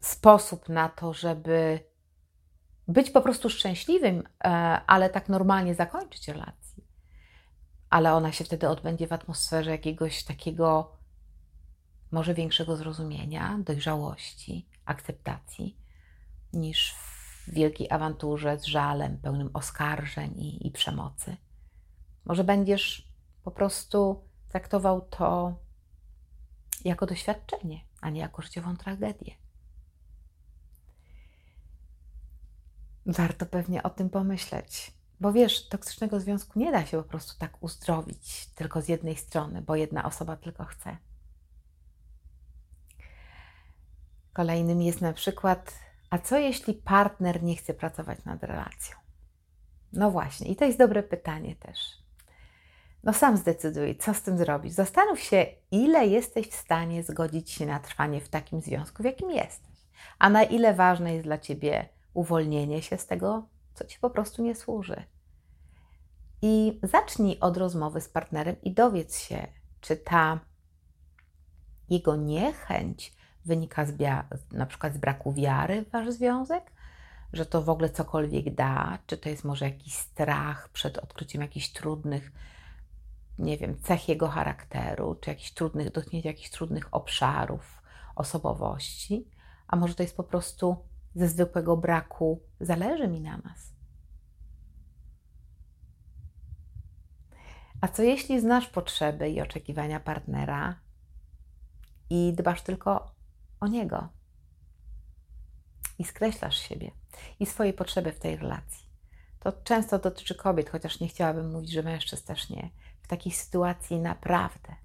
sposób 0.06 0.68
na 0.68 0.88
to, 0.88 1.12
żeby 1.12 1.80
być 2.88 3.10
po 3.10 3.20
prostu 3.20 3.50
szczęśliwym, 3.50 4.22
e, 4.44 4.48
ale 4.86 5.10
tak 5.10 5.28
normalnie 5.28 5.74
zakończyć 5.74 6.28
relację. 6.28 6.84
Ale 7.90 8.14
ona 8.14 8.32
się 8.32 8.44
wtedy 8.44 8.68
odbędzie 8.68 9.06
w 9.06 9.12
atmosferze 9.12 9.70
jakiegoś 9.70 10.24
takiego 10.24 10.96
może 12.10 12.34
większego 12.34 12.76
zrozumienia, 12.76 13.58
dojrzałości, 13.58 14.68
akceptacji, 14.84 15.76
niż 16.52 16.94
w 16.94 17.50
wielkiej 17.50 17.90
awanturze 17.90 18.58
z 18.58 18.64
żalem, 18.64 19.18
pełnym 19.18 19.50
oskarżeń 19.54 20.40
i, 20.40 20.66
i 20.66 20.70
przemocy. 20.70 21.36
Może 22.24 22.44
będziesz 22.44 23.08
po 23.42 23.50
prostu 23.50 24.24
traktował 24.48 25.00
to 25.00 25.54
jako 26.84 27.06
doświadczenie, 27.06 27.80
a 28.00 28.10
nie 28.10 28.20
jako 28.20 28.42
życiową 28.42 28.76
tragedię. 28.76 29.43
Warto 33.06 33.46
pewnie 33.46 33.82
o 33.82 33.90
tym 33.90 34.10
pomyśleć. 34.10 34.92
Bo 35.20 35.32
wiesz, 35.32 35.68
toksycznego 35.68 36.20
związku 36.20 36.58
nie 36.58 36.72
da 36.72 36.86
się 36.86 37.02
po 37.02 37.08
prostu 37.08 37.38
tak 37.38 37.62
uzdrowić 37.62 38.46
tylko 38.46 38.82
z 38.82 38.88
jednej 38.88 39.16
strony, 39.16 39.62
bo 39.62 39.76
jedna 39.76 40.04
osoba 40.04 40.36
tylko 40.36 40.64
chce. 40.64 40.96
Kolejnym 44.32 44.82
jest 44.82 45.00
na 45.00 45.12
przykład, 45.12 45.72
a 46.10 46.18
co 46.18 46.38
jeśli 46.38 46.74
partner 46.74 47.42
nie 47.42 47.56
chce 47.56 47.74
pracować 47.74 48.24
nad 48.24 48.42
relacją? 48.42 48.96
No 49.92 50.10
właśnie, 50.10 50.50
i 50.50 50.56
to 50.56 50.64
jest 50.64 50.78
dobre 50.78 51.02
pytanie 51.02 51.56
też. 51.56 51.78
No 53.04 53.12
sam 53.12 53.36
zdecyduj, 53.36 53.96
co 53.96 54.14
z 54.14 54.22
tym 54.22 54.38
zrobić. 54.38 54.74
Zastanów 54.74 55.20
się, 55.20 55.46
ile 55.70 56.06
jesteś 56.06 56.48
w 56.48 56.54
stanie 56.54 57.02
zgodzić 57.02 57.50
się 57.50 57.66
na 57.66 57.80
trwanie 57.80 58.20
w 58.20 58.28
takim 58.28 58.60
związku, 58.60 59.02
w 59.02 59.06
jakim 59.06 59.30
jesteś, 59.30 59.76
a 60.18 60.30
na 60.30 60.42
ile 60.42 60.74
ważne 60.74 61.12
jest 61.12 61.24
dla 61.24 61.38
ciebie 61.38 61.88
uwolnienie 62.14 62.82
się 62.82 62.98
z 62.98 63.06
tego, 63.06 63.48
co 63.74 63.84
ci 63.84 63.98
po 63.98 64.10
prostu 64.10 64.42
nie 64.42 64.54
służy. 64.54 65.02
I 66.42 66.80
zacznij 66.82 67.40
od 67.40 67.56
rozmowy 67.56 68.00
z 68.00 68.08
partnerem 68.08 68.56
i 68.62 68.72
dowiedz 68.72 69.18
się, 69.18 69.46
czy 69.80 69.96
ta 69.96 70.40
jego 71.90 72.16
niechęć 72.16 73.12
wynika 73.44 73.86
z 73.86 73.92
na 74.52 74.66
przykład 74.66 74.94
z 74.94 74.98
braku 74.98 75.32
wiary 75.32 75.84
w 75.84 75.90
wasz 75.90 76.10
związek, 76.10 76.72
że 77.32 77.46
to 77.46 77.62
w 77.62 77.68
ogóle 77.68 77.90
cokolwiek 77.90 78.54
da, 78.54 78.98
czy 79.06 79.18
to 79.18 79.28
jest 79.28 79.44
może 79.44 79.64
jakiś 79.64 79.94
strach 79.94 80.68
przed 80.68 80.98
odkryciem 80.98 81.42
jakichś 81.42 81.68
trudnych, 81.68 82.32
nie 83.38 83.56
wiem, 83.58 83.78
cech 83.82 84.08
jego 84.08 84.28
charakteru, 84.28 85.14
czy 85.14 85.30
jakichś 85.30 85.50
trudnych, 85.50 85.92
dotknięcia 85.92 86.28
jakichś 86.28 86.50
trudnych 86.50 86.94
obszarów 86.94 87.82
osobowości, 88.16 89.28
a 89.66 89.76
może 89.76 89.94
to 89.94 90.02
jest 90.02 90.16
po 90.16 90.24
prostu 90.24 90.76
ze 91.14 91.28
zwykłego 91.28 91.76
braku 91.76 92.42
zależy 92.60 93.08
mi 93.08 93.20
na 93.20 93.36
nas. 93.36 93.74
A 97.80 97.88
co 97.88 98.02
jeśli 98.02 98.40
znasz 98.40 98.66
potrzeby 98.66 99.30
i 99.30 99.40
oczekiwania 99.40 100.00
partnera 100.00 100.80
i 102.10 102.32
dbasz 102.36 102.62
tylko 102.62 103.14
o 103.60 103.66
niego? 103.66 104.08
I 105.98 106.04
skreślasz 106.04 106.56
siebie 106.56 106.90
i 107.40 107.46
swoje 107.46 107.72
potrzeby 107.72 108.12
w 108.12 108.20
tej 108.20 108.36
relacji. 108.36 108.84
To 109.40 109.52
często 109.52 109.98
dotyczy 109.98 110.34
kobiet, 110.34 110.70
chociaż 110.70 111.00
nie 111.00 111.08
chciałabym 111.08 111.52
mówić, 111.52 111.72
że 111.72 111.82
mężczyzn 111.82 112.26
też 112.26 112.50
nie. 112.50 112.70
W 113.02 113.08
takiej 113.08 113.32
sytuacji 113.32 113.98
naprawdę 113.98 114.76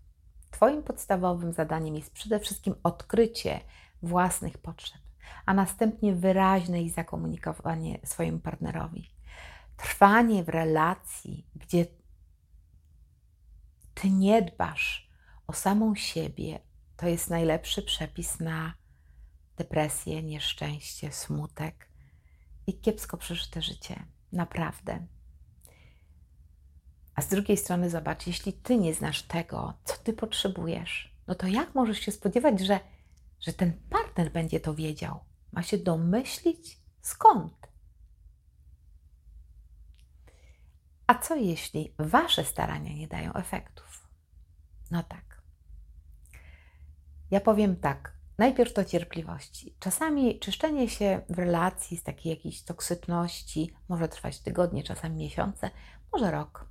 Twoim 0.51 0.83
podstawowym 0.83 1.53
zadaniem 1.53 1.95
jest 1.95 2.11
przede 2.11 2.39
wszystkim 2.39 2.75
odkrycie 2.83 3.59
własnych 4.01 4.57
potrzeb 4.57 5.08
a 5.45 5.53
następnie 5.53 6.15
wyraźne 6.15 6.81
ich 6.81 6.93
zakomunikowanie 6.93 7.99
swojemu 8.03 8.39
partnerowi. 8.39 9.11
Trwanie 9.77 10.43
w 10.43 10.49
relacji, 10.49 11.47
gdzie 11.55 11.85
ty 13.93 14.09
nie 14.09 14.41
dbasz 14.41 15.09
o 15.47 15.53
samą 15.53 15.95
siebie, 15.95 16.59
to 16.97 17.07
jest 17.07 17.29
najlepszy 17.29 17.81
przepis 17.81 18.39
na 18.39 18.73
depresję, 19.57 20.23
nieszczęście, 20.23 21.11
smutek 21.11 21.89
i 22.67 22.79
kiepsko 22.79 23.17
przeżyte 23.17 23.61
życie. 23.61 24.05
Naprawdę. 24.31 25.07
A 27.15 27.21
z 27.21 27.27
drugiej 27.27 27.57
strony, 27.57 27.89
zobacz, 27.89 28.27
jeśli 28.27 28.53
ty 28.53 28.77
nie 28.77 28.93
znasz 28.93 29.21
tego, 29.21 29.73
co 29.83 29.97
ty 29.97 30.13
potrzebujesz, 30.13 31.15
no 31.27 31.35
to 31.35 31.47
jak 31.47 31.75
możesz 31.75 31.99
się 31.99 32.11
spodziewać, 32.11 32.59
że, 32.59 32.79
że 33.39 33.53
ten 33.53 33.73
partner 33.89 34.31
będzie 34.31 34.59
to 34.59 34.75
wiedział? 34.75 35.19
Ma 35.51 35.63
się 35.63 35.77
domyślić 35.77 36.77
skąd? 37.01 37.67
A 41.07 41.15
co 41.15 41.35
jeśli 41.35 41.93
wasze 41.99 42.43
starania 42.43 42.93
nie 42.93 43.07
dają 43.07 43.33
efektów? 43.33 44.07
No 44.91 45.03
tak. 45.03 45.41
Ja 47.31 47.41
powiem 47.41 47.75
tak. 47.75 48.19
Najpierw 48.37 48.73
to 48.73 48.85
cierpliwości. 48.85 49.75
Czasami 49.79 50.39
czyszczenie 50.39 50.89
się 50.89 51.21
w 51.29 51.39
relacji 51.39 51.97
z 51.97 52.03
takiej 52.03 52.29
jakiejś 52.29 52.63
toksytności 52.63 53.73
może 53.89 54.07
trwać 54.07 54.39
tygodnie, 54.39 54.83
czasami 54.83 55.15
miesiące, 55.15 55.71
może 56.13 56.31
rok. 56.31 56.65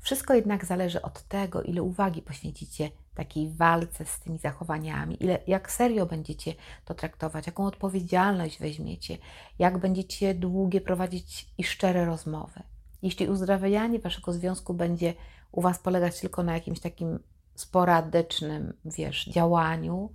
Wszystko 0.00 0.34
jednak 0.34 0.64
zależy 0.64 1.02
od 1.02 1.22
tego, 1.22 1.62
ile 1.62 1.82
uwagi 1.82 2.22
poświęcicie 2.22 2.90
takiej 3.14 3.50
walce 3.50 4.04
z 4.04 4.20
tymi 4.20 4.38
zachowaniami, 4.38 5.22
ile, 5.24 5.38
jak 5.46 5.72
serio 5.72 6.06
będziecie 6.06 6.54
to 6.84 6.94
traktować, 6.94 7.46
jaką 7.46 7.66
odpowiedzialność 7.66 8.58
weźmiecie, 8.58 9.18
jak 9.58 9.78
będziecie 9.78 10.34
długie 10.34 10.80
prowadzić 10.80 11.48
i 11.58 11.64
szczere 11.64 12.04
rozmowy. 12.04 12.62
Jeśli 13.02 13.28
uzdrawianie 13.28 13.98
waszego 13.98 14.32
związku 14.32 14.74
będzie 14.74 15.14
u 15.52 15.60
was 15.60 15.78
polegać 15.78 16.20
tylko 16.20 16.42
na 16.42 16.54
jakimś 16.54 16.80
takim 16.80 17.18
sporadycznym, 17.54 18.72
wiesz, 18.84 19.26
działaniu, 19.26 20.12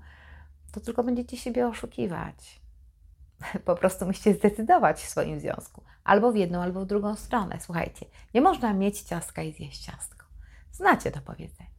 to 0.72 0.80
tylko 0.80 1.04
będziecie 1.04 1.38
siebie 1.38 1.68
oszukiwać. 1.68 2.62
Po 3.66 3.76
prostu 3.76 4.06
musicie 4.06 4.34
zdecydować 4.34 4.98
w 4.98 5.10
swoim 5.10 5.40
związku. 5.40 5.84
Albo 6.04 6.32
w 6.32 6.36
jedną, 6.36 6.62
albo 6.62 6.82
w 6.82 6.86
drugą 6.86 7.16
stronę. 7.16 7.58
Słuchajcie, 7.62 8.06
nie 8.34 8.42
można 8.42 8.74
mieć 8.74 9.02
ciastka 9.02 9.44
i 9.44 9.54
zjeść 9.54 9.86
ciastko. 9.86 10.26
Znacie 10.72 11.12
to 11.12 11.22
powiedzenie. 11.22 11.77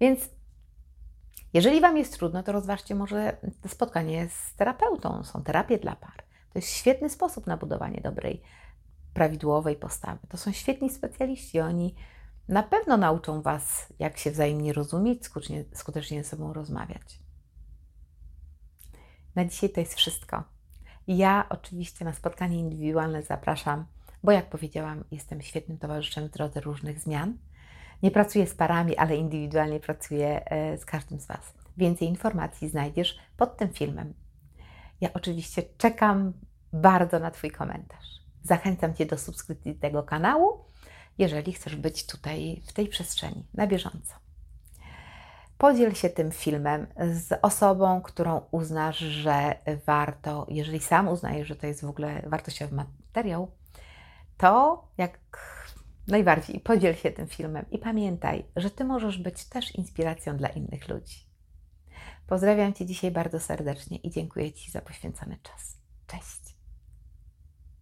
Więc 0.00 0.30
jeżeli 1.52 1.80
Wam 1.80 1.96
jest 1.96 2.14
trudno, 2.14 2.42
to 2.42 2.52
rozważcie 2.52 2.94
może 2.94 3.36
spotkanie 3.68 4.28
z 4.28 4.54
terapeutą. 4.56 5.24
Są 5.24 5.42
terapie 5.42 5.78
dla 5.78 5.96
par. 5.96 6.16
To 6.52 6.58
jest 6.58 6.68
świetny 6.68 7.10
sposób 7.10 7.46
na 7.46 7.56
budowanie 7.56 8.00
dobrej, 8.00 8.42
prawidłowej 9.14 9.76
postawy. 9.76 10.26
To 10.28 10.36
są 10.36 10.52
świetni 10.52 10.90
specjaliści. 10.90 11.60
Oni 11.60 11.94
na 12.48 12.62
pewno 12.62 12.96
nauczą 12.96 13.42
Was, 13.42 13.92
jak 13.98 14.18
się 14.18 14.30
wzajemnie 14.30 14.72
rozumieć, 14.72 15.24
skutecznie, 15.24 15.64
skutecznie 15.72 16.24
ze 16.24 16.30
sobą 16.30 16.52
rozmawiać. 16.52 17.18
Na 19.34 19.44
dzisiaj 19.44 19.70
to 19.70 19.80
jest 19.80 19.94
wszystko. 19.94 20.42
Ja 21.06 21.46
oczywiście 21.48 22.04
na 22.04 22.12
spotkanie 22.12 22.58
indywidualne 22.58 23.22
zapraszam, 23.22 23.86
bo 24.22 24.32
jak 24.32 24.50
powiedziałam, 24.50 25.04
jestem 25.10 25.42
świetnym 25.42 25.78
towarzyszem 25.78 26.28
w 26.28 26.30
drodze 26.30 26.60
różnych 26.60 27.00
zmian. 27.00 27.38
Nie 28.04 28.10
pracuję 28.10 28.46
z 28.46 28.54
parami, 28.54 28.96
ale 28.96 29.16
indywidualnie 29.16 29.80
pracuję 29.80 30.50
e, 30.50 30.78
z 30.78 30.84
każdym 30.84 31.20
z 31.20 31.26
Was. 31.26 31.54
Więcej 31.76 32.08
informacji 32.08 32.68
znajdziesz 32.68 33.18
pod 33.36 33.56
tym 33.56 33.68
filmem. 33.68 34.14
Ja 35.00 35.08
oczywiście 35.14 35.62
czekam 35.78 36.32
bardzo 36.72 37.18
na 37.18 37.30
Twój 37.30 37.50
komentarz. 37.50 38.20
Zachęcam 38.42 38.94
Cię 38.94 39.06
do 39.06 39.18
subskrypcji 39.18 39.74
tego 39.74 40.02
kanału, 40.02 40.64
jeżeli 41.18 41.52
chcesz 41.52 41.76
być 41.76 42.06
tutaj 42.06 42.62
w 42.66 42.72
tej 42.72 42.88
przestrzeni 42.88 43.46
na 43.54 43.66
bieżąco. 43.66 44.14
Podziel 45.58 45.94
się 45.94 46.10
tym 46.10 46.30
filmem 46.30 46.86
z 47.12 47.38
osobą, 47.42 48.02
którą 48.02 48.40
uznasz, 48.50 48.98
że 48.98 49.54
warto, 49.86 50.46
jeżeli 50.48 50.80
sam 50.80 51.08
uznajesz, 51.08 51.48
że 51.48 51.56
to 51.56 51.66
jest 51.66 51.84
w 51.84 51.88
ogóle 51.88 52.22
wartościowy 52.26 52.74
materiał, 52.74 53.50
to 54.36 54.84
jak 54.98 55.18
najbardziej 56.08 56.60
podziel 56.60 56.94
się 56.94 57.10
tym 57.10 57.26
filmem 57.26 57.64
i 57.70 57.78
pamiętaj, 57.78 58.44
że 58.56 58.70
Ty 58.70 58.84
możesz 58.84 59.18
być 59.18 59.44
też 59.44 59.74
inspiracją 59.74 60.36
dla 60.36 60.48
innych 60.48 60.88
ludzi. 60.88 61.26
Pozdrawiam 62.26 62.72
Cię 62.72 62.86
dzisiaj 62.86 63.10
bardzo 63.10 63.40
serdecznie 63.40 63.96
i 63.96 64.10
dziękuję 64.10 64.52
Ci 64.52 64.70
za 64.70 64.80
poświęcony 64.80 65.38
czas. 65.42 65.78
Cześć! 66.06 66.53